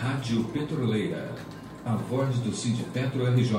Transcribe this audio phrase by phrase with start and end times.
[0.00, 1.34] Rádio Petroleira,
[1.84, 3.58] a voz do Sindipetro RJ,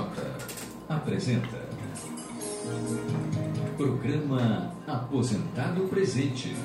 [0.88, 1.60] apresenta
[3.76, 6.56] Programa Aposentado Presente.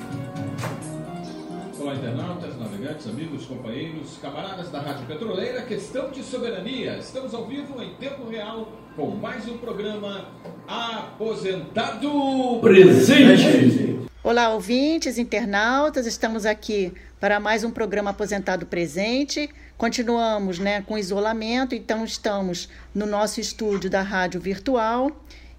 [1.77, 6.97] Olá, internautas, navegantes, amigos, companheiros, camaradas da Rádio Petroleira, questão de soberania.
[6.97, 10.29] Estamos ao vivo em tempo real com mais um programa
[10.65, 13.99] Aposentado Presente.
[14.23, 19.49] Olá, ouvintes, internautas, estamos aqui para mais um programa Aposentado Presente.
[19.77, 25.11] Continuamos né, com isolamento, então estamos no nosso estúdio da rádio virtual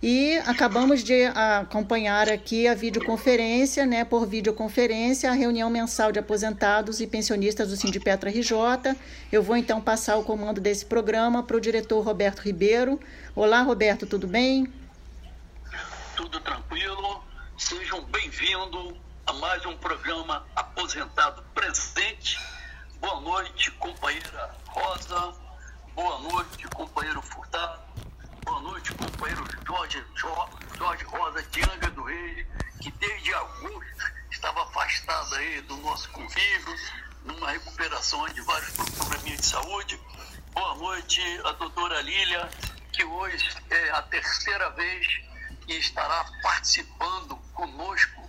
[0.02, 7.00] e acabamos de acompanhar aqui a videoconferência, né, por videoconferência, a reunião mensal de aposentados
[7.00, 8.94] e pensionistas do Sindipetra RJ.
[9.32, 13.00] Eu vou então passar o comando desse programa para o diretor Roberto Ribeiro.
[13.34, 14.70] Olá, Roberto, tudo bem?
[16.14, 17.22] Tudo tranquilo.
[17.56, 22.38] Sejam bem-vindos a mais um programa Aposentado Presente.
[23.00, 25.34] Boa noite, companheira Rosa.
[25.94, 27.82] Boa noite, companheiro Furtado.
[28.44, 32.46] Boa noite, companheiro Jorge, Jorge Rosa Tianga do Reis,
[32.80, 36.76] que desde agosto estava afastado aí do nosso convívio,
[37.24, 40.00] numa recuperação de vários probleminhas de saúde.
[40.52, 42.48] Boa noite, a doutora Lília,
[42.92, 45.06] que hoje é a terceira vez
[45.66, 48.25] que estará participando conosco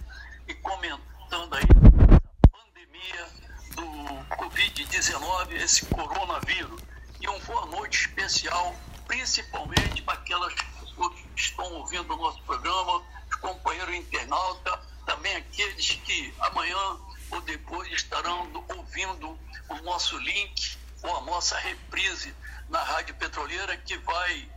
[0.48, 3.28] e comentando aí a pandemia
[3.76, 6.82] do Covid-19, esse coronavírus.
[7.20, 8.76] E uma boa noite especial,
[9.06, 15.92] principalmente para aquelas pessoas que estão ouvindo o nosso programa, os companheiros internautas, também aqueles
[16.06, 16.98] que amanhã
[17.32, 19.38] ou depois estarão ouvindo
[19.70, 22.34] o nosso link ou a nossa reprise
[22.70, 24.50] na Rádio Petroleira que vai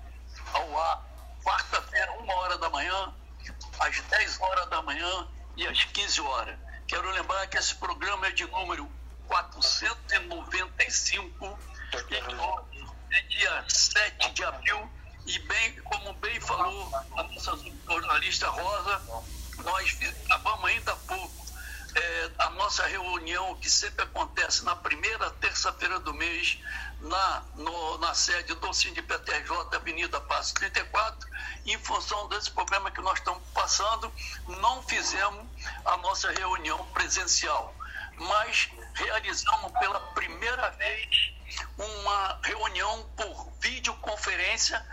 [0.53, 1.11] ao ar
[1.43, 3.15] quarta-feira, uma hora da manhã,
[3.81, 5.29] às 10 horas da manhã
[5.61, 6.58] e às 15 horas.
[6.89, 8.91] Quero lembrar que esse programa é de número
[9.27, 11.58] 495,
[13.12, 14.91] é dia 7 de abril,
[15.27, 17.54] e bem, como bem falou a nossa
[17.87, 19.03] jornalista Rosa,
[19.62, 21.41] nós acabamos ainda há pouco
[21.94, 26.59] é, a nossa reunião, que sempre acontece na primeira terça-feira do mês,
[27.00, 31.28] na, no, na sede do PTJ, Avenida Passo 34,
[31.66, 34.12] em função desse problema que nós estamos passando,
[34.61, 35.47] não fizemos
[35.84, 37.75] a nossa reunião presencial,
[38.16, 41.33] mas realizamos pela primeira vez
[41.78, 44.84] uma reunião por videoconferência,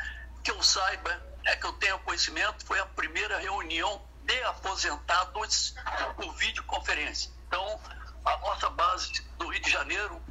[0.43, 5.75] que eu saiba, é que eu tenho conhecimento, foi a primeira reunião de aposentados
[6.15, 7.31] por videoconferência.
[7.47, 7.79] Então,
[8.25, 10.21] a nossa base do Rio de Janeiro,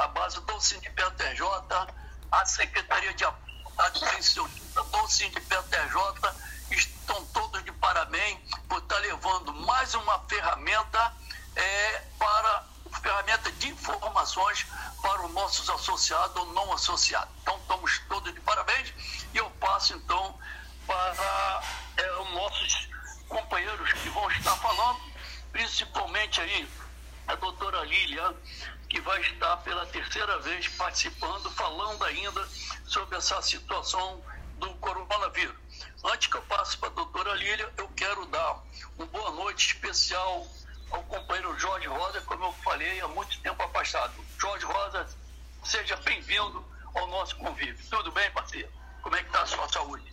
[0.00, 1.44] a base do Sindicato TJ,
[2.32, 3.24] a Secretaria de
[4.16, 6.34] Pensionistas do Sindicato TJ,
[6.70, 11.12] estão todos de parabéns por estar levando mais uma ferramenta
[11.54, 12.64] é, para
[13.02, 14.66] ferramenta de informações
[15.02, 17.28] para os nossos associados ou não associados.
[17.42, 18.94] Então, estamos todos de parabéns
[19.34, 20.38] e eu passo então
[20.86, 21.62] para
[21.98, 22.88] é, os nossos
[23.28, 24.98] companheiros que vão estar falando,
[25.52, 26.66] principalmente aí
[27.30, 28.34] a doutora Lília,
[28.90, 32.46] que vai estar pela terceira vez participando, falando ainda
[32.84, 34.20] sobre essa situação
[34.58, 35.56] do coronavírus.
[36.04, 38.60] Antes que eu passe para a doutora Lília, eu quero dar
[38.98, 40.44] uma boa noite especial
[40.90, 44.12] ao companheiro Jorge Rosa, como eu falei, há muito tempo afastado.
[44.36, 45.08] Jorge Rosa,
[45.64, 46.64] seja bem-vindo
[46.96, 47.78] ao nosso convívio.
[47.88, 48.68] Tudo bem, parceiro?
[49.02, 50.10] Como é que está a sua saúde?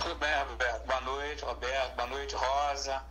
[0.00, 0.86] Tudo bem, Roberto.
[0.86, 1.94] Boa noite, Roberto.
[1.94, 3.04] Boa noite, Rosa.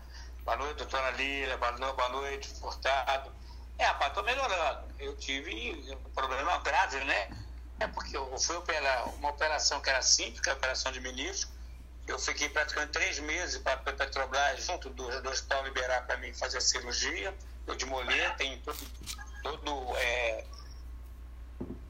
[0.44, 1.56] Boa noite, doutora Lília.
[1.58, 3.41] Boa noite, Furtado.
[3.82, 4.94] É, rapaz, tô melhorando.
[5.00, 7.32] Eu tive um problema grave, né?
[7.80, 11.00] É porque eu fui operar uma operação que era simples, que é a operação de
[11.02, 11.50] ministro.
[12.06, 16.32] Eu fiquei praticamente três meses para a Petrobras, junto do, do hospital liberar para mim
[16.32, 17.36] fazer a cirurgia.
[17.66, 18.62] Eu de mulher, tem
[19.42, 20.46] todo é,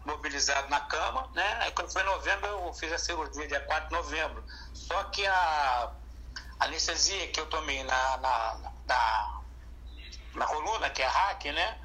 [0.05, 1.57] mobilizado na cama, né?
[1.59, 4.41] Aí quando foi em novembro eu fiz a cirurgia, dia 4 de novembro.
[4.73, 5.91] Só que a
[6.57, 9.40] anestesia que eu tomei na, na, na,
[10.35, 11.77] na coluna, que é hack, né?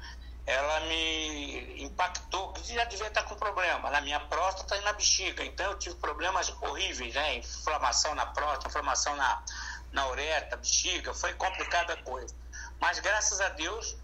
[0.45, 5.43] Ela me impactou, que já devia estar com problema, na minha próstata e na bexiga.
[5.43, 7.35] Então eu tive problemas horríveis, né?
[7.35, 9.43] Inflamação na próstata, inflamação na,
[9.91, 12.33] na uretra, bexiga, foi complicada a coisa.
[12.79, 13.97] Mas graças a Deus,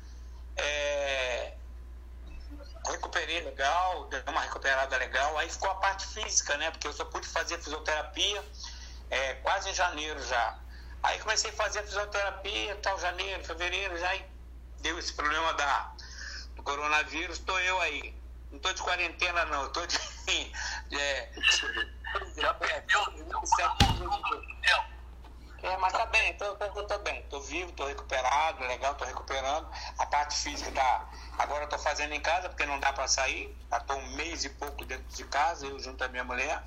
[0.57, 1.54] é,
[2.86, 5.38] recuperei legal, deu uma recuperada legal.
[5.38, 6.72] Aí ficou a parte física, né?
[6.72, 8.44] Porque eu só pude fazer fisioterapia
[9.10, 10.57] é, quase em janeiro já.
[11.01, 14.16] Aí comecei a fazer fisioterapia, tal, janeiro, fevereiro, já
[14.83, 15.91] deu esse problema da,
[16.56, 18.13] do coronavírus, estou eu aí.
[18.51, 19.97] Não estou de quarentena, não, estou de.
[20.95, 21.31] é,
[22.38, 23.01] já perdeu,
[25.63, 29.68] É, mas tá bem, tô, tô, tô, bem, tô vivo, tô recuperado, legal, tô recuperando.
[29.97, 31.09] A parte física da.
[31.39, 33.57] Agora eu tô fazendo em casa, porque não dá para sair.
[33.71, 36.62] Já tô um mês e pouco dentro de casa, eu junto a minha mulher.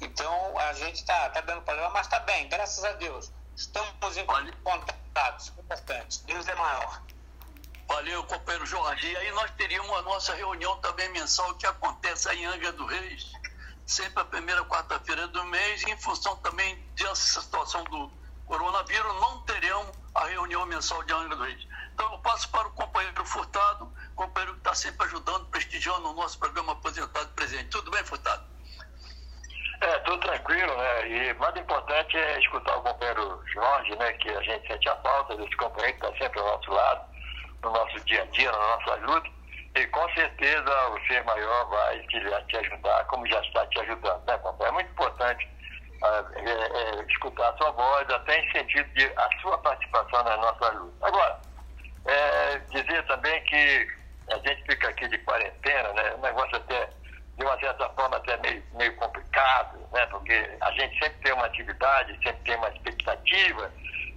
[0.00, 3.32] Então a gente tá, tá dando problema, mas tá bem, graças a Deus.
[3.56, 4.26] Estamos em
[4.64, 6.24] contatos, importante.
[6.24, 7.11] Deus é maior.
[7.92, 9.06] Valeu, companheiro Jorge.
[9.06, 13.30] E aí nós teríamos a nossa reunião também mensal que acontece em Angra do Reis,
[13.84, 18.10] sempre a primeira quarta-feira do mês, em função também dessa situação do
[18.46, 21.66] coronavírus, não teremos a reunião mensal de Angra do Reis.
[21.92, 26.38] Então eu passo para o companheiro Furtado, companheiro que está sempre ajudando, prestigiando o nosso
[26.38, 27.68] programa Aposentado Presente.
[27.68, 28.42] Tudo bem, Furtado?
[29.82, 31.08] É, tudo tranquilo, né?
[31.10, 34.12] E mais importante é escutar o companheiro Jorge, né?
[34.14, 37.11] Que a gente sente a falta desse companheiro que está sempre ao nosso lado,
[38.04, 39.30] dia a dia, na nossa luta.
[39.74, 44.22] E com certeza o ser maior vai te, te ajudar, como já está te ajudando,
[44.26, 44.68] né, companheiro?
[44.68, 45.48] É muito importante
[46.04, 50.68] é, é, escutar a sua voz, até em sentido de a sua participação na nossa
[50.72, 51.06] luta.
[51.06, 51.40] Agora,
[52.06, 53.88] é, dizer também que
[54.30, 56.14] a gente fica aqui de quarentena, né?
[56.16, 56.88] Um negócio até,
[57.38, 60.04] de uma certa forma, até meio, meio complicado, né?
[60.06, 63.70] Porque a gente sempre tem uma atividade, sempre tem uma expectativa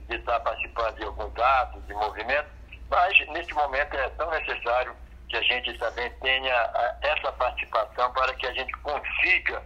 [0.09, 2.49] de estar participando de alguns atos, de movimento,
[2.95, 4.95] mas neste momento é tão necessário
[5.27, 6.71] que a gente também tenha
[7.01, 9.61] essa participação para que a gente consiga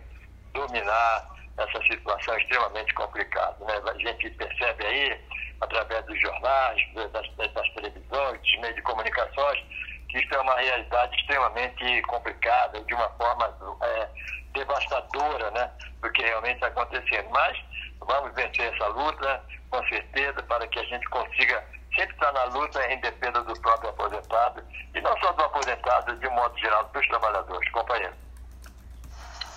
[0.51, 3.63] dominar essa situação extremamente complicada.
[3.65, 3.73] Né?
[3.85, 5.21] A gente percebe aí,
[5.61, 9.63] através dos jornais, das, das televisões, dos meios de comunicações,
[10.09, 14.09] que isso é uma realidade extremamente complicada, de uma forma é,
[14.55, 15.69] devastadora né,
[16.01, 17.29] do que realmente está acontecendo.
[17.29, 17.55] Mas
[17.99, 21.63] vamos vencer essa luta, com certeza, para que a gente consiga
[21.99, 24.63] sempre estar na luta em defesa do próprio aposentado,
[24.95, 27.69] e não só do aposentado, de modo geral, dos trabalhadores.
[27.71, 28.15] Companheiro.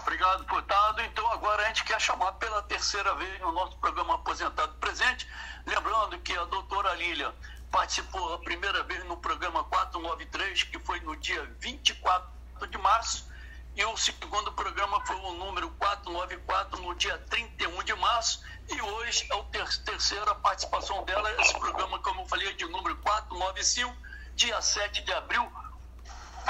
[0.01, 1.01] Obrigado, deputado.
[1.03, 5.29] Então, agora a gente quer chamar pela terceira vez no nosso programa Aposentado Presente.
[5.65, 7.33] Lembrando que a doutora Lília
[7.71, 12.29] participou a primeira vez no programa 493, que foi no dia 24
[12.69, 13.31] de março,
[13.77, 18.43] e o segundo programa foi o número 494, no dia 31 de março,
[18.75, 22.65] e hoje é a ter terceira participação dela, esse programa, como eu falei, é de
[22.67, 23.95] número 495,
[24.35, 25.51] dia 7 de abril,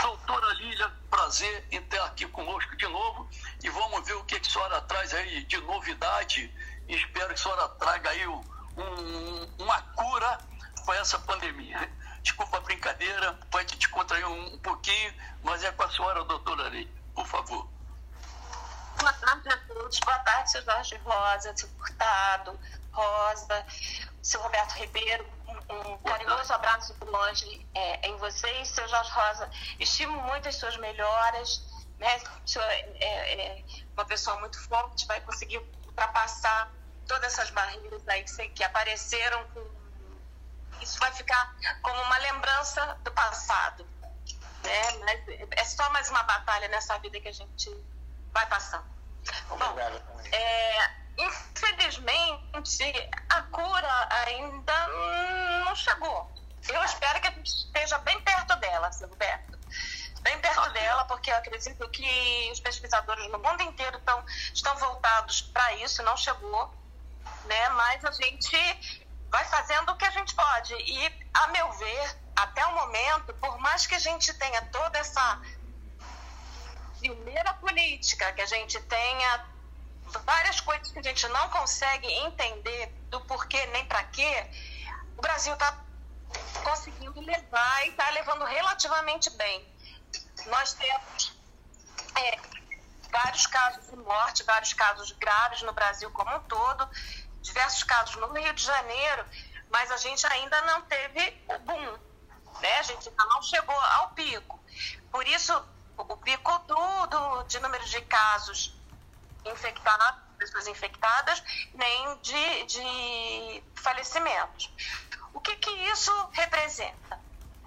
[0.01, 3.29] Doutora Lília, prazer em ter aqui conosco de novo
[3.63, 6.53] e vamos ver o que, que a senhora traz aí de novidade.
[6.89, 8.43] Espero que a senhora traga aí um,
[9.59, 10.39] uma cura
[10.87, 11.91] para essa pandemia.
[12.23, 16.69] Desculpa a brincadeira, pode te contrair um, um pouquinho, mas é com a senhora, doutora
[16.69, 17.69] Lília, por favor.
[18.99, 19.99] Boa tarde a todos.
[20.01, 22.61] Boa tarde, seu Jorge Rosa, seu Furtado,
[22.93, 23.67] Rosa,
[24.23, 25.27] seu Roberto Ribeiro
[25.69, 29.51] um carinhoso abraço por longe é, em vocês, seu Jorge Rosa.
[29.79, 31.63] Estimo muito as suas melhoras.
[31.99, 32.17] Né?
[32.45, 33.65] O senhor é, é
[33.95, 36.71] uma pessoa muito forte, vai conseguir ultrapassar
[37.07, 39.47] todas essas barreiras aí que, que apareceram.
[40.81, 43.87] Isso vai ficar como uma lembrança do passado.
[44.65, 44.93] Né?
[45.01, 47.71] Mas é só mais uma batalha nessa vida que a gente
[48.33, 49.02] vai passando.
[49.49, 49.79] Bom,
[50.33, 52.93] é, Infelizmente,
[53.29, 54.89] a cura ainda
[55.65, 56.31] não chegou.
[56.69, 59.59] Eu espero que a gente esteja bem perto dela, Silberto.
[60.21, 64.25] Bem perto dela, porque eu acredito que os pesquisadores no mundo inteiro estão,
[64.55, 66.73] estão voltados para isso, não chegou.
[67.45, 67.69] Né?
[67.71, 70.75] Mas a gente vai fazendo o que a gente pode.
[70.75, 75.41] E, a meu ver, até o momento, por mais que a gente tenha toda essa
[77.09, 79.45] primeira política, que a gente tenha
[80.25, 84.47] várias coisas que a gente não consegue entender do porquê nem para quê,
[85.17, 85.79] o Brasil está
[86.63, 89.67] conseguindo levar e está levando relativamente bem.
[90.47, 91.33] Nós temos
[92.17, 92.39] é,
[93.11, 96.89] vários casos de morte, vários casos graves no Brasil como um todo,
[97.41, 99.27] diversos casos no Rio de Janeiro,
[99.71, 101.99] mas a gente ainda não teve o boom,
[102.61, 102.79] né?
[102.79, 104.61] A gente ainda não chegou ao pico.
[105.11, 105.53] Por isso,
[106.09, 108.75] o pico do, do de número de casos
[109.45, 111.43] infectados, pessoas infectadas,
[111.75, 114.71] nem de, de falecimentos.
[115.33, 117.19] O que, que isso representa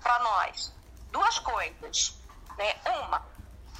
[0.01, 0.71] para nós?
[1.11, 2.15] Duas coisas.
[2.57, 2.75] Né?
[2.85, 3.25] Uma,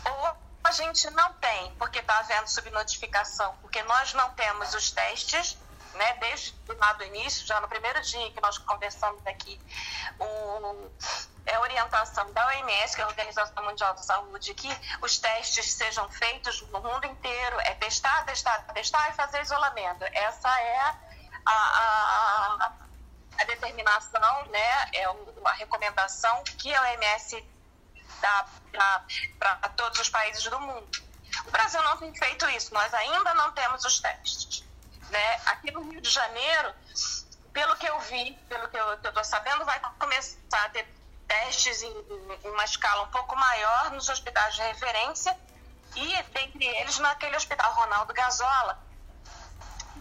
[0.06, 5.58] ou a gente não tem, porque está havendo subnotificação, porque nós não temos os testes,
[5.96, 9.60] né, desde lá do início, já no primeiro dia que nós conversamos aqui,
[10.20, 10.92] o,
[11.46, 14.70] é a orientação da OMS, que é a Organização Mundial da Saúde, que
[15.02, 20.04] os testes sejam feitos no mundo inteiro, é testar, testar, testar e fazer isolamento.
[20.12, 20.96] Essa é a,
[21.46, 22.72] a,
[23.40, 27.46] a determinação, né, é a recomendação que a OMS
[28.22, 28.46] dá
[29.40, 31.06] para todos os países do mundo.
[31.46, 34.66] O Brasil não tem feito isso, nós ainda não temos os testes.
[35.10, 35.42] Né?
[35.46, 36.74] Aqui no Rio de Janeiro,
[37.54, 40.88] pelo que eu vi, pelo que eu estou sabendo, vai começar a ter
[41.28, 45.38] testes em, em, uma escala um pouco maior nos hospitais de referência
[45.96, 48.84] e, dentre eles, naquele hospital Ronaldo Gazola,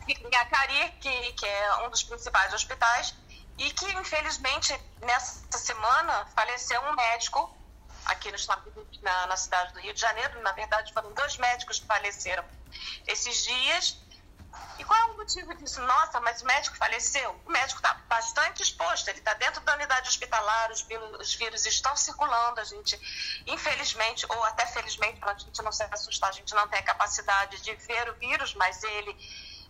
[0.07, 3.15] em Acari, que, que é um dos principais hospitais,
[3.57, 7.57] e que, infelizmente, nessa semana faleceu um médico
[8.05, 10.43] aqui no estado, na, na cidade do Rio de Janeiro.
[10.43, 12.45] Na verdade, foram dois médicos que faleceram
[13.07, 13.99] esses dias.
[14.79, 15.81] E qual é o motivo disso?
[15.83, 17.41] Nossa, mas o médico faleceu.
[17.47, 21.65] O médico está bastante exposto, ele está dentro da unidade hospitalar, os vírus, os vírus,
[21.67, 22.61] estão circulando.
[22.61, 22.99] A gente,
[23.47, 26.85] infelizmente, ou até felizmente, para a gente não se assustar, a gente não tem a
[26.85, 29.15] capacidade de ver o vírus, mas ele,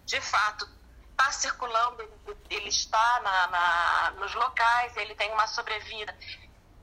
[0.05, 0.69] de fato,
[1.11, 2.03] está circulando,
[2.51, 6.17] ele está na, na, nos locais, ele tem uma sobrevida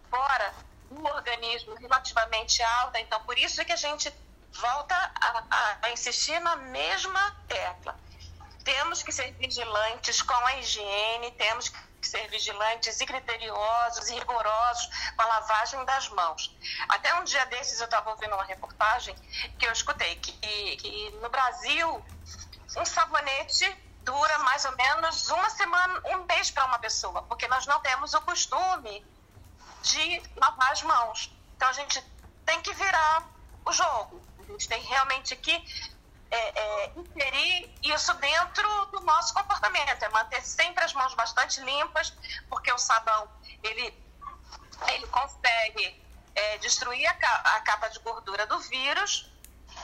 [0.10, 0.54] fora
[0.90, 3.00] do organismo relativamente alta.
[3.00, 4.14] Então, por isso é que a gente
[4.54, 7.98] volta a, a, insistir na mesma tecla.
[8.64, 14.90] Temos que ser vigilantes com a higiene, temos que ser vigilantes e criteriosos e rigorosos
[15.16, 16.56] com a lavagem das mãos.
[16.90, 19.16] Até um dia desses eu estava ouvindo uma reportagem
[19.58, 20.34] que eu escutei que,
[20.78, 22.04] que no Brasil
[22.78, 23.66] um sabonete
[24.04, 28.14] dura mais ou menos uma semana, um mês para uma pessoa, porque nós não temos
[28.14, 29.06] o costume
[29.84, 31.32] de lavar as mãos.
[31.56, 32.04] Então a gente
[32.46, 33.28] tem que virar
[33.66, 34.22] o jogo.
[34.52, 35.52] Gente tem realmente que
[36.32, 42.14] é, é, inserir isso dentro do nosso comportamento, é manter sempre as mãos bastante limpas,
[42.50, 43.30] porque o sabão
[43.64, 43.94] ele,
[44.94, 46.02] ele consegue
[46.34, 49.30] é, destruir a, a capa de gordura do vírus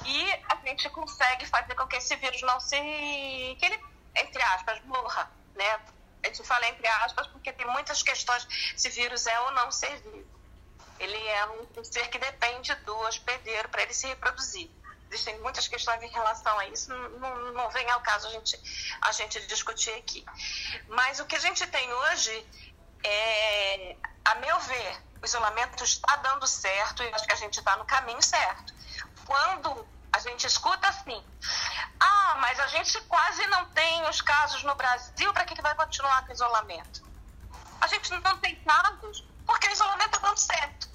[0.06, 2.78] e a gente consegue fazer com que esse vírus não se.
[2.78, 3.80] que ele,
[4.16, 5.80] entre aspas, morra, né?
[6.24, 10.02] A gente fala entre aspas porque tem muitas questões se vírus é ou não ser
[10.02, 10.37] vivo
[11.00, 14.70] ele é um ser que depende do hospedeiro para ele se reproduzir.
[15.10, 18.60] Existem muitas questões em relação a isso, não, não vem ao caso a gente,
[19.02, 20.26] a gente discutir aqui.
[20.90, 22.46] Mas o que a gente tem hoje
[23.04, 27.78] é, a meu ver, o isolamento está dando certo e acho que a gente está
[27.78, 28.74] no caminho certo.
[29.26, 31.24] Quando a gente escuta assim,
[32.00, 35.76] ah, mas a gente quase não tem os casos no Brasil, para que, que vai
[35.76, 37.08] continuar com isolamento?
[37.80, 40.90] A gente não tem casos porque o isolamento está dando certo.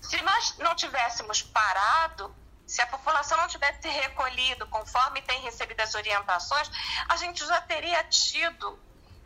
[0.00, 2.34] Se nós não tivéssemos parado,
[2.66, 6.70] se a população não tivesse recolhido conforme tem recebido as orientações,
[7.08, 8.78] a gente já teria tido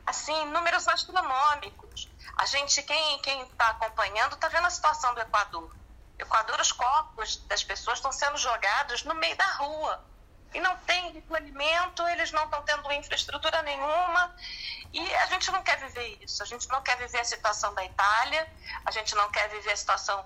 [0.06, 2.08] assim números astronômicos.
[2.36, 5.72] A gente, quem quem está acompanhando, está vendo a situação do Equador.
[6.18, 10.11] Equador, os corpos das pessoas estão sendo jogados no meio da rua
[10.54, 14.34] e não tem recolhimento, eles não estão tendo infraestrutura nenhuma.
[14.92, 16.42] E a gente não quer viver isso.
[16.42, 18.46] A gente não quer viver a situação da Itália,
[18.84, 20.24] a gente não quer viver a situação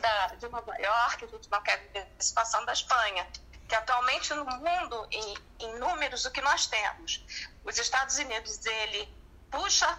[0.00, 3.26] da, de Nova York, a gente não quer viver a situação da Espanha.
[3.68, 7.24] Que atualmente no mundo, em, em números, o que nós temos?
[7.64, 9.08] Os Estados Unidos, ele
[9.50, 9.98] puxa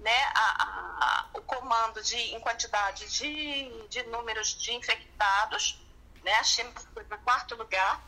[0.00, 0.64] né, a,
[1.00, 5.80] a, o comando de, em quantidade de, de números de infectados,
[6.22, 8.02] né, a China foi para quarto lugar,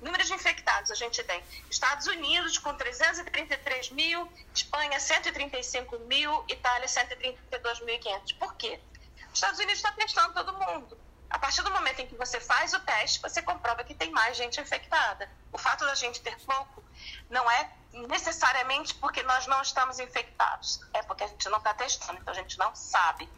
[0.00, 6.86] Números de infectados, a gente tem Estados Unidos com 333 mil, Espanha 135 mil, Itália
[6.86, 8.38] 132.500.
[8.38, 8.80] Por quê?
[9.26, 10.98] Os Estados Unidos está testando todo mundo.
[11.30, 14.36] A partir do momento em que você faz o teste, você comprova que tem mais
[14.36, 15.28] gente infectada.
[15.52, 16.82] O fato da gente ter pouco
[17.28, 22.18] não é necessariamente porque nós não estamos infectados, é porque a gente não está testando,
[22.18, 23.28] então a gente não sabe.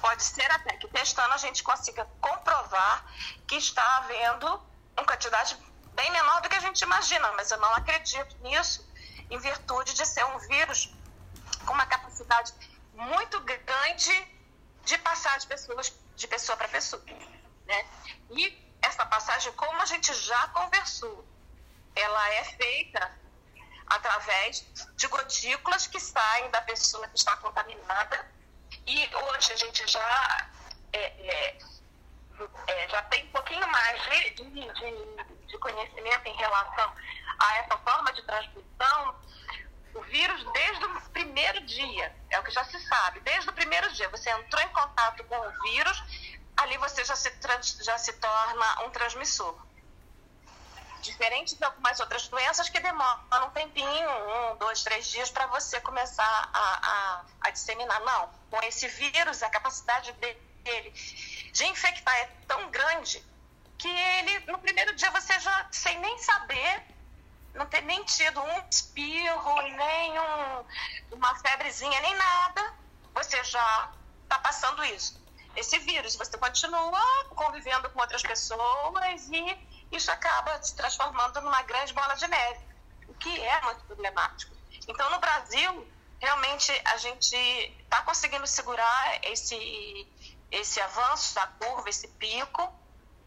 [0.00, 3.06] Pode ser até que testando a gente consiga comprovar
[3.46, 4.46] que está havendo
[4.96, 5.56] uma quantidade
[5.94, 8.86] bem menor do que a gente imagina, mas eu não acredito nisso,
[9.30, 10.92] em virtude de ser um vírus
[11.64, 12.52] com uma capacidade
[12.94, 14.34] muito grande
[14.84, 17.02] de passar de pessoas de pessoa para pessoa,
[17.66, 17.86] né?
[18.30, 21.26] E essa passagem, como a gente já conversou,
[21.96, 23.18] ela é feita
[23.86, 24.64] através
[24.96, 28.32] de gotículas que saem da pessoa que está contaminada.
[28.86, 30.50] E hoje a gente já
[30.92, 31.58] é, é,
[32.66, 36.92] é, já tem um pouquinho mais de, de, de, conhecimento em relação
[37.38, 39.14] a essa forma de transmissão,
[39.94, 43.90] o vírus desde o primeiro dia, é o que já se sabe, desde o primeiro
[43.92, 46.02] dia, você entrou em contato com o vírus,
[46.56, 47.32] ali você já se,
[47.82, 49.56] já se torna um transmissor.
[51.00, 55.78] Diferente de algumas outras doenças que demoram um tempinho, um, dois, três dias, para você
[55.82, 58.00] começar a, a, a disseminar.
[58.00, 60.94] Não, com esse vírus, a capacidade dele
[61.54, 63.24] de infectar é tão grande
[63.78, 66.82] que ele, no primeiro dia, você já, sem nem saber,
[67.54, 70.64] não ter nem tido um espirro, nem um,
[71.12, 72.74] uma febrezinha, nem nada,
[73.14, 73.92] você já
[74.24, 75.22] está passando isso.
[75.54, 79.56] Esse vírus, você continua convivendo com outras pessoas e
[79.92, 82.66] isso acaba se transformando numa grande bola de neve.
[83.06, 84.52] O que é muito problemático.
[84.88, 85.86] Então, no Brasil,
[86.18, 90.08] realmente a gente está conseguindo segurar esse,
[90.54, 92.72] esse avanço da curva, esse pico.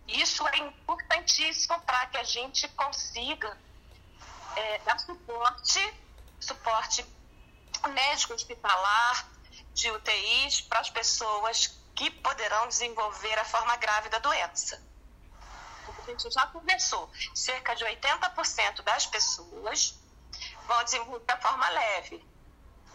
[0.07, 3.57] Isso é importantíssimo para que a gente consiga
[4.55, 5.93] é, dar suporte,
[6.39, 7.05] suporte
[7.89, 9.27] médico hospitalar,
[9.73, 14.81] de UTIs para as pessoas que poderão desenvolver a forma grave da doença.
[15.87, 19.99] A gente já conversou, cerca de 80% das pessoas
[20.65, 22.25] vão desenvolver a forma leve.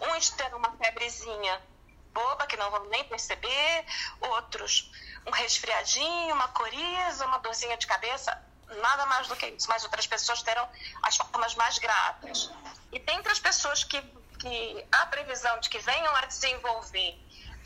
[0.01, 1.62] Uns terão uma febrezinha
[2.12, 3.87] boba, que não vão nem perceber,
[4.21, 4.90] outros
[5.26, 8.37] um resfriadinho, uma coriza, uma dorzinha de cabeça,
[8.81, 9.69] nada mais do que isso.
[9.69, 10.69] Mas outras pessoas terão
[11.02, 12.50] as formas mais graves.
[12.90, 14.02] E tem outras pessoas que
[14.42, 17.16] que a previsão de que venham a desenvolver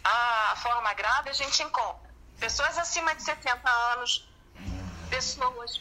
[0.05, 2.07] a forma grave, a gente encontra
[2.39, 4.29] pessoas acima de 60 anos,
[5.09, 5.81] pessoas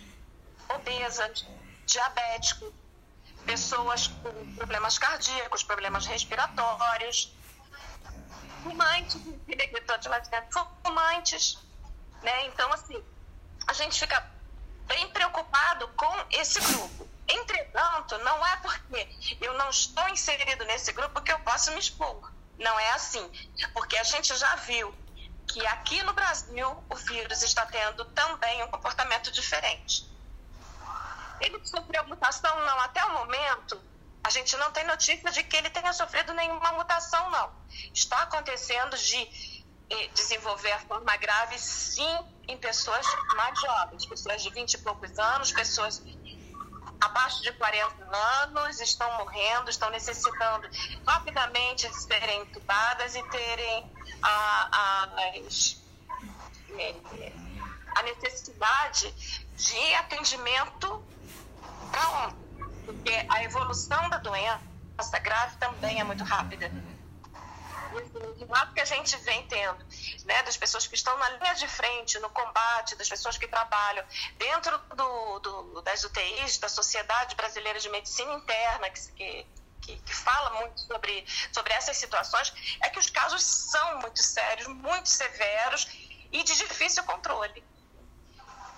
[0.69, 1.45] obesas,
[1.86, 2.74] diabéticos,
[3.45, 7.34] pessoas com problemas cardíacos, problemas respiratórios,
[8.65, 9.22] fumantes,
[10.84, 11.57] fumantes,
[12.24, 12.48] né?
[12.48, 13.03] Então, assim,
[13.67, 14.19] a gente fica
[14.88, 17.07] bem preocupado com esse grupo.
[17.27, 22.31] Entretanto, não é porque eu não estou inserido nesse grupo que eu posso me expor.
[22.57, 23.31] Não é assim.
[23.74, 24.93] Porque a gente já viu
[25.48, 30.10] que aqui no Brasil o vírus está tendo também um comportamento diferente.
[31.39, 32.60] Ele sofreu mutação?
[32.65, 32.79] Não.
[32.79, 33.81] Até o momento,
[34.25, 37.51] a gente não tem notícia de que ele tenha sofrido nenhuma mutação, não.
[37.94, 39.22] Está acontecendo de
[39.88, 42.17] eh, desenvolver a forma grave, sim,
[42.48, 43.05] em pessoas
[43.36, 46.01] mais jovens, pessoas de 20 e poucos anos, pessoas
[47.00, 48.03] abaixo de 40
[48.41, 50.67] anos estão morrendo, estão necessitando
[51.05, 53.91] rapidamente de serem entubadas e terem
[54.24, 55.10] a, a,
[55.48, 55.79] as,
[57.96, 59.12] a necessidade
[59.55, 61.05] de atendimento
[61.91, 62.44] para ontem.
[62.86, 66.72] Porque a evolução da doença grave também é muito rápida
[68.00, 69.86] o relato que a gente vem tendo,
[70.25, 74.06] né, das pessoas que estão na linha de frente, no combate, das pessoas que trabalham
[74.38, 79.48] dentro do, do das UTIs, da Sociedade Brasileira de Medicina Interna, que,
[79.82, 84.67] que, que, fala muito sobre, sobre essas situações, é que os casos são muito sérios,
[84.67, 85.88] muito severos
[86.32, 87.63] e de difícil controle.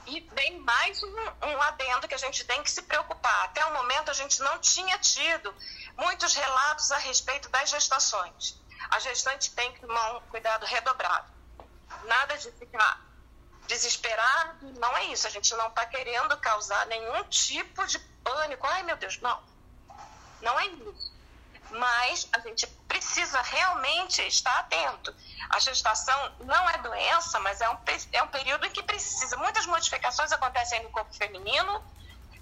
[0.07, 1.15] E vem mais um,
[1.47, 3.45] um adendo que a gente tem que se preocupar.
[3.45, 5.53] Até o momento, a gente não tinha tido
[5.97, 8.57] muitos relatos a respeito das gestações
[8.89, 11.27] a gestante tem que tomar um cuidado redobrado.
[12.05, 13.01] Nada de ficar
[13.67, 15.27] desesperado, não é isso.
[15.27, 18.65] A gente não está querendo causar nenhum tipo de pânico.
[18.65, 19.41] Ai, meu Deus, não.
[20.41, 21.06] Não é isso.
[21.71, 25.13] Mas a gente precisa realmente estar atento.
[25.49, 27.77] A gestação não é doença, mas é um,
[28.13, 29.37] é um período em que precisa.
[29.37, 31.83] Muitas modificações acontecem no corpo feminino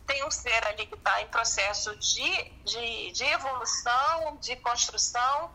[0.06, 5.52] tem um ser ali que está em processo de, de, de, evolução, de construção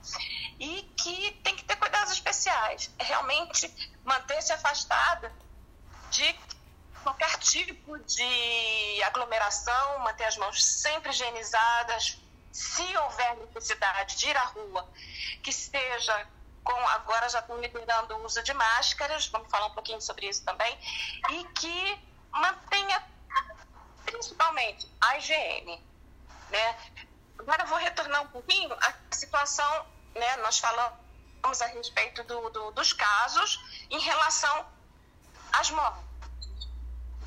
[0.58, 2.90] e que tem que ter cuidados especiais.
[2.98, 3.72] É realmente
[4.04, 5.32] manter-se afastada
[6.10, 6.38] de
[7.02, 12.18] qualquer tipo de aglomeração, manter as mãos sempre higienizadas.
[12.52, 14.88] Se houver necessidade de ir à rua,
[15.42, 16.26] que seja
[16.64, 20.44] com, agora já estão liberando o uso de máscaras, vamos falar um pouquinho sobre isso
[20.44, 20.78] também,
[21.30, 22.00] e que
[22.32, 23.02] mantenha
[24.04, 25.82] principalmente a higiene,
[26.50, 26.76] né?
[27.38, 30.36] Agora vou retornar um pouquinho à situação, né?
[30.38, 33.58] Nós falamos a respeito do, do, dos casos
[33.90, 34.66] em relação
[35.52, 36.09] às mortes.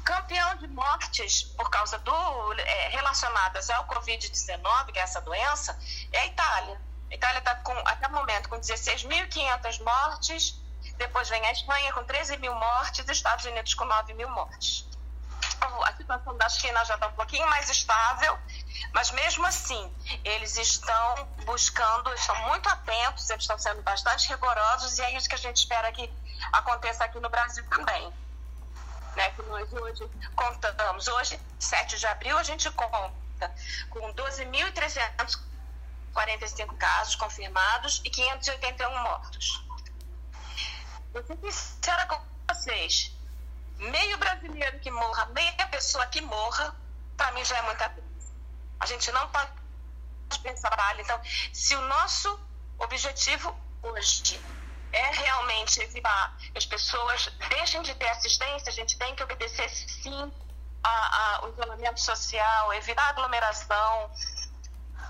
[0.03, 5.77] Campeão de mortes por causa do é, relacionadas ao Covid-19, que é essa doença,
[6.11, 6.81] é a Itália.
[7.11, 10.61] A Itália está até o momento com 16.500 mortes,
[10.97, 14.85] depois vem a Espanha com 13 mil mortes, os Estados Unidos com 9 mil mortes
[15.83, 18.37] a situação da China já está um pouquinho mais estável,
[18.93, 25.01] mas mesmo assim, eles estão buscando, estão muito atentos, eles estão sendo bastante rigorosos e
[25.01, 26.11] é isso que a gente espera que
[26.51, 28.13] aconteça aqui no Brasil também.
[29.15, 33.13] Né, que nós hoje contamos, hoje, 7 de abril, a gente conta
[33.89, 39.63] com 12.345 casos confirmados e 581 mortos.
[41.13, 42.19] Vou ser sincera com
[42.51, 43.15] vocês,
[43.77, 46.75] meio brasileiro que morra, meia pessoa que morra,
[47.15, 48.33] para mim já é muita coisa.
[48.79, 49.51] A gente não pode
[50.41, 51.21] pensar, então,
[51.53, 52.39] se o nosso
[52.79, 54.41] objetivo hoje
[54.93, 59.69] é realmente evitar que as pessoas deixem de ter assistência, a gente tem que obedecer
[59.69, 60.31] sim
[60.83, 64.11] ao isolamento social, evitar aglomeração,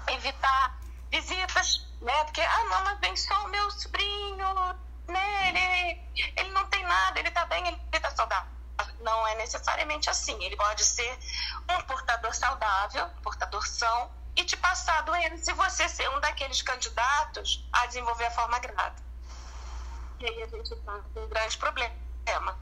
[0.07, 0.79] evitar
[1.11, 2.23] visitas, né?
[2.23, 4.53] Porque, ah, não, mas vem só o meu sobrinho,
[5.07, 5.49] né?
[5.49, 8.53] Ele, ele não tem nada, ele tá bem, ele tá saudável
[9.03, 10.41] não é necessariamente assim.
[10.43, 11.19] Ele pode ser
[11.69, 16.61] um portador saudável, portador são, e te passar a doença se você ser um daqueles
[16.61, 18.95] candidatos a desenvolver a forma grave.
[20.23, 22.57] E aí a gente está com um grande problema.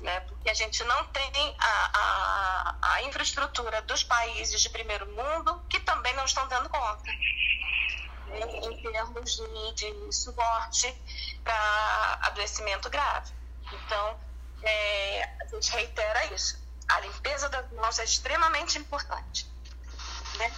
[0.00, 0.20] Né?
[0.20, 5.78] Porque a gente não tem a, a, a infraestrutura dos países de primeiro mundo que
[5.78, 7.04] também não estão dando conta.
[8.26, 8.40] Né?
[8.40, 10.92] Em termos de, de suporte
[11.44, 13.32] para adoecimento grave.
[13.72, 14.18] Então,
[14.64, 16.60] é, a gente reitera isso.
[16.88, 19.46] A limpeza das mãos é extremamente importante.
[20.38, 20.52] Né?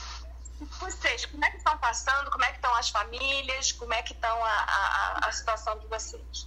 [0.60, 2.30] Vocês, como é que estão passando?
[2.30, 3.72] Como é que estão as famílias?
[3.72, 6.46] Como é que estão a, a, a situação de vocês?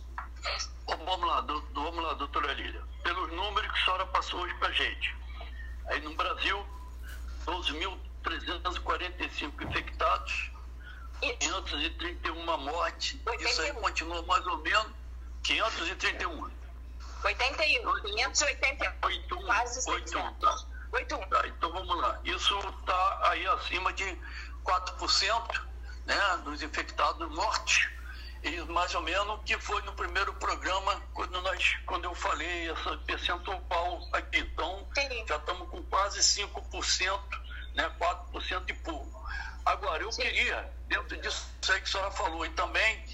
[0.88, 2.84] Vamos lá, do, vamos lá, doutora Lília.
[3.04, 5.16] Pelos números que a senhora passou hoje para gente.
[5.88, 6.66] Aí no Brasil,
[7.46, 10.52] 12.345 infectados,
[11.20, 13.18] 531 mortes.
[13.40, 14.92] Isso aí continua mais ou menos
[15.44, 16.52] 531.
[17.24, 19.46] 81, 581.
[19.46, 20.73] Quase 81, tá.
[20.94, 21.28] 81.
[21.28, 22.20] Tá, então vamos lá.
[22.24, 24.18] Isso está aí acima de
[24.64, 25.62] 4%
[26.06, 27.90] né, dos infectados mortes.
[28.44, 32.98] E mais ou menos que foi no primeiro programa, quando, nós, quando eu falei essa
[32.98, 34.40] percentual aqui.
[34.40, 35.26] Então, Sim.
[35.28, 37.22] já estamos com quase 5%,
[37.74, 39.24] né, 4% e pouco.
[39.66, 40.24] Agora, eu Sim.
[40.24, 43.06] queria, dentro disso que a senhora falou, e também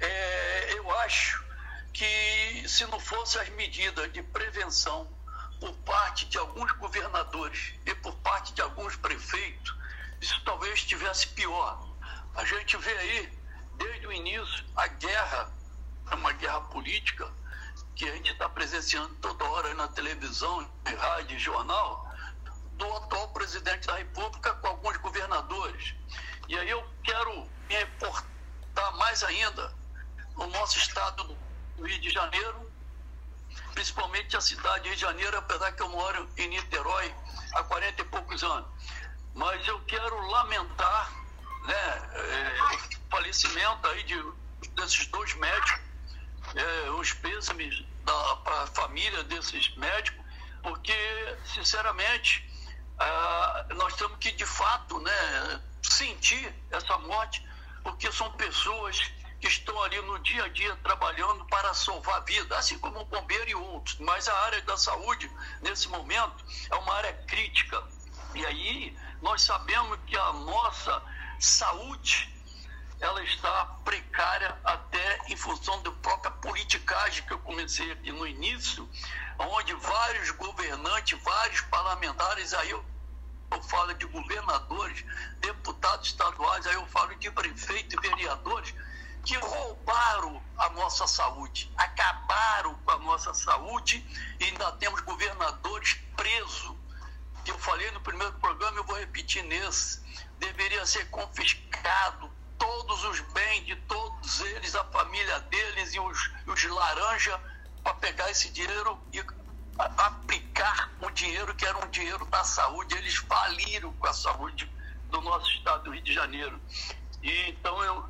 [0.00, 1.44] é, eu acho
[1.92, 5.15] que se não fossem as medidas de prevenção
[5.60, 9.74] por parte de alguns governadores e por parte de alguns prefeitos,
[10.20, 11.86] isso talvez estivesse pior.
[12.34, 13.38] A gente vê aí,
[13.76, 15.52] desde o início, a guerra,
[16.12, 17.30] uma guerra política,
[17.94, 22.06] que a gente está presenciando toda hora na televisão, rádio, jornal,
[22.74, 25.94] do atual presidente da República com alguns governadores.
[26.48, 29.74] E aí eu quero me reportar mais ainda
[30.36, 31.24] no nosso estado
[31.76, 32.65] do Rio de Janeiro,
[33.76, 37.14] principalmente a cidade de Rio de Janeiro, apesar que eu moro em Niterói
[37.52, 38.66] há 40 e poucos anos.
[39.34, 41.12] Mas eu quero lamentar
[41.66, 44.18] né, é, o falecimento aí de,
[44.70, 45.80] desses dois médicos,
[46.54, 47.84] é, os pêsames
[48.42, 50.24] para a família desses médicos,
[50.62, 52.48] porque, sinceramente,
[52.98, 57.46] ah, nós temos que, de fato, né, sentir essa morte,
[57.82, 59.12] porque são pessoas
[59.46, 63.50] estão ali no dia a dia trabalhando para salvar a vida, assim como o bombeiro
[63.50, 63.98] e outros.
[64.00, 65.30] Mas a área da saúde,
[65.62, 67.82] nesse momento, é uma área crítica.
[68.34, 71.02] E aí nós sabemos que a nossa
[71.38, 72.32] saúde
[73.00, 78.88] ela está precária até em função da própria politicagem que eu comecei aqui no início,
[79.38, 82.84] onde vários governantes, vários parlamentares, aí eu,
[83.50, 85.04] eu falo de governadores,
[85.40, 88.74] deputados estaduais, aí eu falo de prefeito e vereadores,
[89.26, 94.06] que roubaram a nossa saúde, acabaram com a nossa saúde
[94.38, 96.76] e ainda temos governadores presos.
[97.44, 100.00] Que eu falei no primeiro programa, eu vou repetir nesse.
[100.38, 106.64] Deveria ser confiscado todos os bens de todos eles, a família deles e os, os
[106.64, 107.40] laranja,
[107.82, 109.24] para pegar esse dinheiro e
[109.76, 112.96] aplicar o dinheiro que era um dinheiro da saúde.
[112.96, 114.70] Eles faliram com a saúde
[115.10, 116.60] do nosso estado do Rio de Janeiro.
[117.26, 118.08] E, então, eu,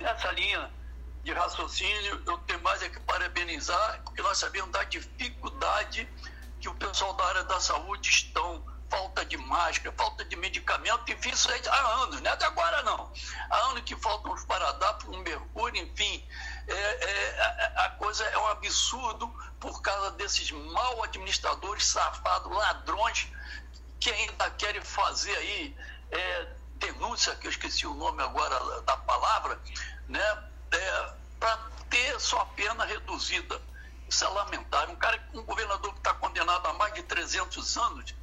[0.00, 0.70] nessa linha
[1.22, 6.08] de raciocínio, eu tenho mais é que parabenizar, porque nós sabemos da dificuldade
[6.58, 11.30] que o pessoal da área da saúde estão falta de máscara, falta de medicamento, enfim,
[11.30, 13.12] isso há anos, não é de agora não.
[13.50, 16.26] Há anos que faltam os paradapos, um mercúrio, enfim.
[16.66, 19.28] É, é, a coisa é um absurdo
[19.60, 23.28] por causa desses mal administradores, safados, ladrões,
[24.00, 25.76] que ainda querem fazer aí
[26.10, 29.60] é, denúncia, que eu esqueci o nome agora da palavra,
[30.08, 31.56] né, é, para
[31.90, 33.60] ter sua pena reduzida.
[34.08, 34.94] Isso é lamentável.
[34.94, 38.14] Um cara, um governador que está condenado a mais de 300 anos,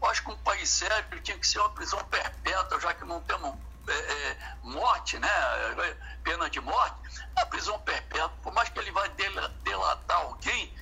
[0.00, 3.20] eu acho que um país sério tinha que ser uma prisão perpétua, já que não
[3.22, 3.54] temos
[3.88, 5.28] é, é, morte, né,
[6.22, 6.96] pena de morte,
[7.36, 9.08] a prisão perpétua, por mais que ele vai
[9.62, 10.72] delatar alguém,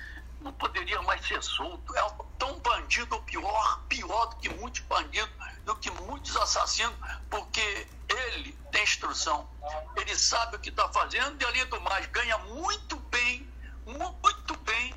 [0.42, 1.96] não poderia mais ser solto.
[1.96, 2.02] É
[2.38, 5.32] tão bandido ou pior, pior do que muitos bandidos,
[5.64, 6.94] do que muitos assassinos,
[7.30, 9.48] porque ele tem instrução,
[9.96, 13.48] ele sabe o que está fazendo e, além do mais, ganha muito bem,
[13.86, 14.94] muito bem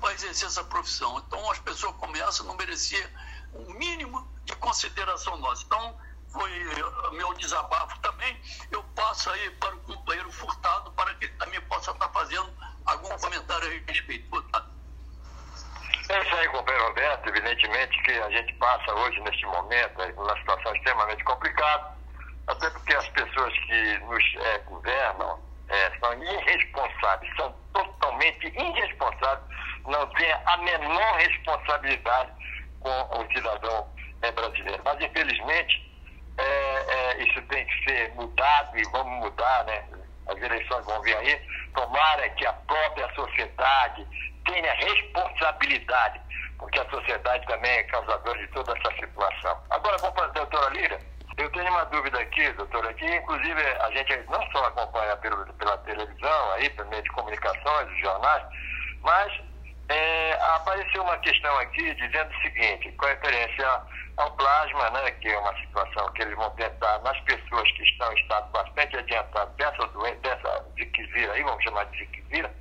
[0.00, 1.18] para exercer essa profissão.
[1.18, 3.08] Então, as pessoas como essa não mereciam
[3.54, 5.64] um mínimo de consideração nossa.
[5.64, 5.96] Então,
[6.28, 6.50] foi
[7.12, 8.40] meu desabafo também.
[8.70, 12.50] Eu passo aí para o companheiro Furtado para que ele também possa estar fazendo
[12.86, 14.28] algum comentário a respeito.
[14.30, 14.71] Furtado.
[16.02, 17.28] Isso aí, companheiro Roberto.
[17.28, 21.92] Evidentemente que a gente passa hoje, neste momento, uma situação extremamente complicada,
[22.48, 29.46] até porque as pessoas que nos é, governam é, são irresponsáveis, são totalmente irresponsáveis,
[29.86, 32.32] não têm a menor responsabilidade
[32.80, 33.88] com o cidadão
[34.22, 34.82] é, brasileiro.
[34.84, 35.92] Mas, infelizmente,
[37.18, 39.84] isso tem que ser mudado e vamos mudar, né?
[40.26, 41.40] As eleições vão vir aí.
[41.74, 44.06] Tomara que a própria sociedade
[44.44, 46.20] tenha responsabilidade,
[46.58, 49.58] porque a sociedade também é causadora de toda essa situação.
[49.70, 50.98] Agora, vou para a doutora Lira.
[51.38, 55.78] Eu tenho uma dúvida aqui, doutora, que inclusive a gente não só acompanha pela, pela
[55.78, 58.42] televisão, aí, pelo meio de comunicações, os jornais,
[59.00, 59.32] mas
[59.88, 63.82] é, apareceu uma questão aqui dizendo o seguinte, com referência
[64.16, 68.12] ao plasma, né, que é uma situação que eles vão tentar nas pessoas que estão
[68.12, 72.54] em estado bastante adiantado dessa doença, dessa ziquezira aí, vamos chamar de ziquezira,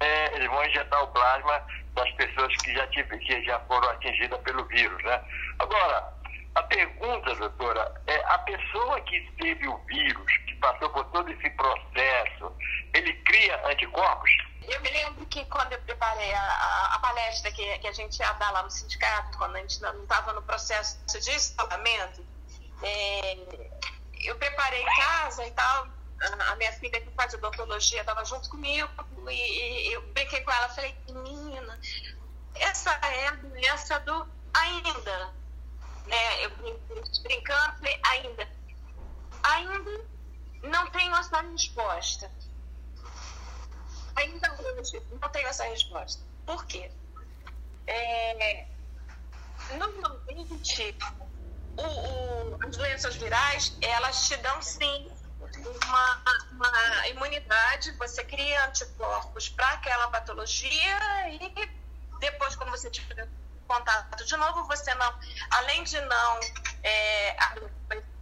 [0.00, 1.62] é, eles vão injetar o plasma
[1.94, 5.22] das pessoas que já, tive, que já foram atingidas pelo vírus, né?
[5.58, 6.12] Agora,
[6.54, 11.50] a pergunta, doutora, é a pessoa que teve o vírus, que passou por todo esse
[11.50, 12.52] processo,
[12.92, 14.30] ele cria anticorpos?
[14.68, 18.18] Eu me lembro que quando eu preparei a, a, a palestra que, que, a gente
[18.18, 22.24] ia dar lá no sindicato, quando a gente não estava no processo de isolamento,
[22.82, 23.36] é,
[24.24, 25.86] eu preparei em casa e tal.
[26.50, 28.88] A minha filha que faz odontologia estava junto comigo
[29.30, 31.80] e, eu brinquei com ela, falei, menina,
[32.54, 35.32] essa é a doença do ainda.
[36.06, 36.44] Né?
[36.44, 36.50] Eu
[37.22, 38.48] brincando, falei, ainda.
[39.42, 40.04] Ainda
[40.62, 42.30] não tenho essa resposta
[44.16, 46.22] Ainda hoje não tenho essa resposta.
[46.46, 46.90] Por quê?
[47.86, 48.66] É,
[49.76, 50.96] normalmente,
[51.76, 55.10] o, o, as doenças virais, elas te dão sim
[55.58, 61.68] uma, uma imunidade, você cria anticorpos para aquela patologia e
[62.18, 63.28] depois, quando você tiver
[63.66, 65.18] contato de novo, você não,
[65.50, 66.40] além de não
[66.82, 67.36] é,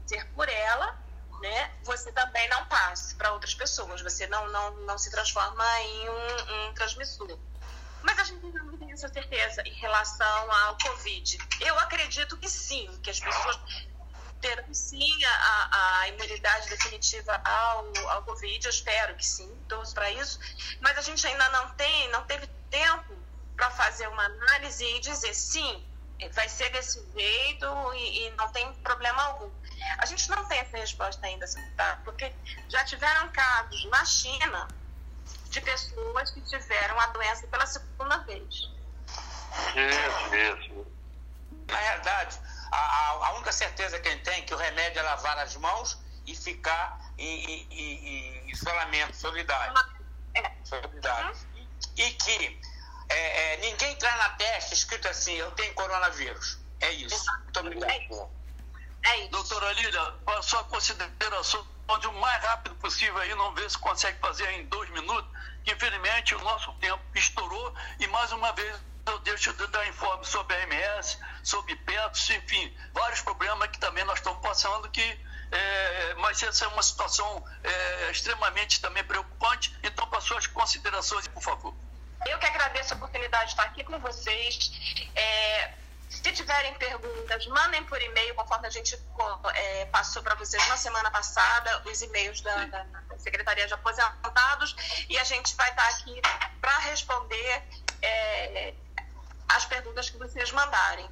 [0.06, 0.98] ser por ela,
[1.40, 6.08] né, você também não passe para outras pessoas, você não, não, não se transforma em
[6.08, 7.38] um, um transmissor.
[8.02, 11.38] Mas a gente não tem essa certeza em relação ao Covid.
[11.60, 13.58] Eu acredito que sim, que as pessoas
[14.42, 20.10] terão sim a, a imunidade definitiva ao, ao Covid, eu espero que sim, torço para
[20.10, 20.38] isso,
[20.80, 23.14] mas a gente ainda não tem, não teve tempo
[23.56, 25.86] para fazer uma análise e dizer sim,
[26.34, 29.50] vai ser desse jeito e, e não tem problema algum.
[29.98, 32.00] A gente não tem essa resposta ainda, tá?
[32.04, 32.32] porque
[32.68, 34.68] já tiveram casos na China
[35.50, 38.70] de pessoas que tiveram a doença pela segunda vez.
[39.74, 40.86] Isso, isso.
[41.68, 42.40] Na realidade,
[42.76, 45.56] a, a única certeza que a gente tem é que o remédio é lavar as
[45.56, 49.74] mãos e ficar em, em, em isolamento solidário.
[50.34, 50.50] É.
[50.64, 51.34] Solidário.
[51.54, 51.66] Uhum.
[51.96, 52.60] E que
[53.08, 56.58] é, é, ninguém traz na testa escrito assim, eu tenho coronavírus.
[56.80, 57.24] É isso.
[57.44, 57.90] Muito obrigado.
[57.90, 58.30] É isso.
[59.04, 59.30] É isso.
[59.30, 61.66] Doutora Lília, a sua consideração
[62.00, 65.30] de o mais rápido possível aí, não ver se consegue fazer em dois minutos,
[65.62, 70.24] que infelizmente o nosso tempo estourou e mais uma vez eu deixo de dar informe
[70.24, 75.18] sobre a MS, sobre PETOS, enfim, vários problemas que também nós estamos passando que
[75.52, 79.76] é, mas essa é uma situação é, extremamente também preocupante.
[79.82, 81.74] Então, para suas considerações, por favor.
[82.26, 85.10] Eu que agradeço a oportunidade de estar aqui com vocês.
[85.14, 85.72] É,
[86.08, 88.98] se tiverem perguntas, mandem por e-mail, conforme a gente
[89.54, 92.86] é, passou para vocês na semana passada, os e-mails da, da,
[93.18, 94.74] Secretaria de Aposentados,
[95.08, 96.20] e a gente vai estar aqui
[96.60, 97.62] para responder
[98.00, 98.74] é,
[99.48, 101.08] as perguntas que vocês mandarem.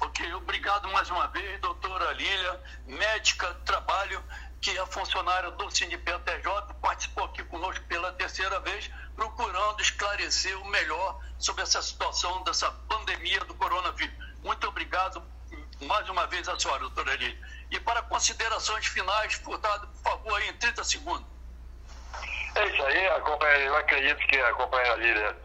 [0.00, 4.22] Ok, obrigado mais uma vez, doutora Lília, médica, trabalho,
[4.60, 11.20] que é funcionária do TJ, participou aqui conosco pela terceira vez procurando esclarecer o melhor
[11.38, 14.14] sobre essa situação dessa pandemia do coronavírus.
[14.42, 15.22] Muito obrigado
[15.80, 17.38] mais uma vez a senhora, doutora Eli.
[17.70, 21.31] E para considerações finais, Furtado, por favor, aí em 30 segundos.
[22.54, 23.04] É isso aí,
[23.66, 25.36] eu acredito que a companheira Lília,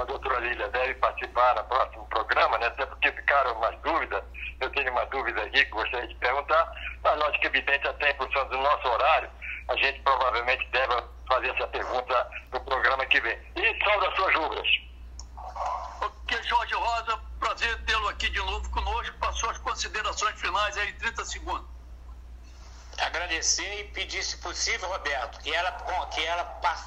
[0.00, 2.66] a doutora Lília deve participar no próximo programa, né?
[2.66, 4.22] até porque ficaram umas dúvidas,
[4.60, 8.48] eu tenho uma dúvida aqui que gostaria de perguntar, mas lógico evidente até em função
[8.48, 9.28] do nosso horário,
[9.68, 10.94] a gente provavelmente deve
[11.28, 13.36] fazer essa pergunta no programa que vem.
[13.56, 14.68] E salve as suas luvas.
[16.02, 19.18] Ok, Jorge Rosa, prazer tê-lo aqui de novo conosco.
[19.18, 21.73] Para suas considerações finais aí, 30 segundos.
[22.98, 25.72] Agradecer e pedir, se possível, Roberto, que ela,
[26.12, 26.44] que ela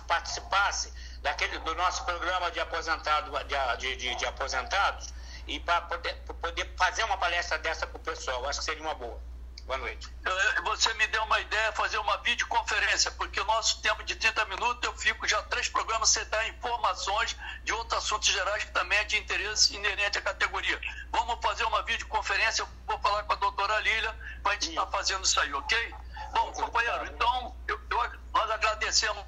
[0.08, 3.32] participasse daquele, do nosso programa de, aposentado,
[3.78, 5.14] de, de, de aposentados
[5.48, 8.48] e para poder, poder fazer uma palestra dessa para o pessoal.
[8.48, 9.27] Acho que seria uma boa.
[9.68, 10.08] Boa noite.
[10.64, 14.82] Você me deu uma ideia fazer uma videoconferência, porque o nosso tempo de 30 minutos
[14.82, 19.04] eu fico já três programas sem dar informações de outros assuntos gerais que também é
[19.04, 20.80] de interesse inerente à categoria.
[21.12, 24.86] Vamos fazer uma videoconferência, eu vou falar com a doutora Lília para a gente estar
[24.86, 25.96] tá fazendo isso aí, ok?
[26.32, 29.22] Bom, companheiro, então eu, eu, nós agradecemos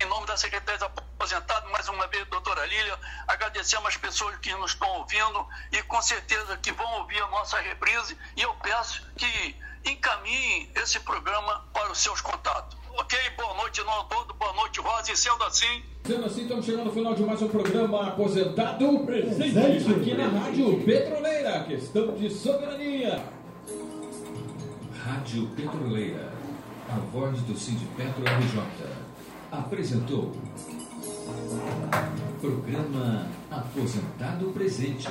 [0.00, 4.52] em nome da Secretaria de Aposentados, mais uma vez, doutora Lília, agradecemos as pessoas que
[4.54, 9.02] nos estão ouvindo e com certeza que vão ouvir a nossa reprise e eu peço
[9.16, 12.76] que encaminhem esse programa para os seus contatos.
[12.96, 13.18] Ok?
[13.36, 15.82] Boa noite, não todo, boa noite, Rosa, e sendo assim.
[16.04, 20.84] Sendo assim, estamos chegando ao final de mais um programa Aposentado Presente, aqui na Rádio
[20.84, 23.24] Petroleira, questão de soberania.
[25.04, 26.32] Rádio Petroleira,
[26.88, 29.03] a voz do Sindipetro RJ,
[29.58, 30.32] apresentou
[32.40, 35.08] Programa Aposentado Presente.